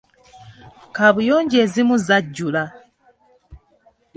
Kaabuyonjo 0.95 1.57
ezimu 1.65 1.95
zajjula. 2.05 2.63